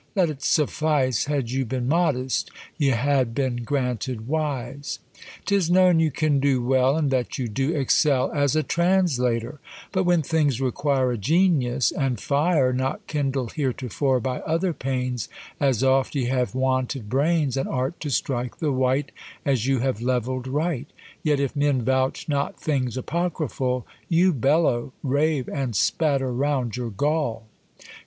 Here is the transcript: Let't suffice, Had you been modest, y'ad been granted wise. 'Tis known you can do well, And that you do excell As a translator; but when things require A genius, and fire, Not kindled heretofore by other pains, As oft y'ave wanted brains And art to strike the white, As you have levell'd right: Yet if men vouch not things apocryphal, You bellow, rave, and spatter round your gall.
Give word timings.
Let't 0.15 0.41
suffice, 0.41 1.25
Had 1.25 1.51
you 1.51 1.63
been 1.63 1.87
modest, 1.87 2.49
y'ad 2.79 3.35
been 3.35 3.57
granted 3.57 4.27
wise. 4.27 4.97
'Tis 5.45 5.69
known 5.69 5.99
you 5.99 6.09
can 6.09 6.39
do 6.39 6.59
well, 6.65 6.97
And 6.97 7.11
that 7.11 7.37
you 7.37 7.47
do 7.47 7.75
excell 7.75 8.31
As 8.31 8.55
a 8.55 8.63
translator; 8.63 9.59
but 9.91 10.01
when 10.03 10.23
things 10.23 10.59
require 10.59 11.11
A 11.11 11.19
genius, 11.19 11.91
and 11.91 12.19
fire, 12.19 12.73
Not 12.73 13.05
kindled 13.05 13.53
heretofore 13.53 14.19
by 14.19 14.39
other 14.39 14.73
pains, 14.73 15.29
As 15.59 15.83
oft 15.83 16.15
y'ave 16.15 16.57
wanted 16.57 17.07
brains 17.07 17.55
And 17.55 17.69
art 17.69 17.99
to 17.99 18.09
strike 18.09 18.57
the 18.57 18.71
white, 18.71 19.11
As 19.45 19.67
you 19.67 19.81
have 19.81 20.01
levell'd 20.01 20.47
right: 20.47 20.87
Yet 21.21 21.39
if 21.39 21.55
men 21.55 21.83
vouch 21.83 22.27
not 22.27 22.59
things 22.59 22.97
apocryphal, 22.97 23.85
You 24.09 24.33
bellow, 24.33 24.93
rave, 25.03 25.47
and 25.47 25.75
spatter 25.75 26.33
round 26.33 26.75
your 26.75 26.89
gall. 26.89 27.45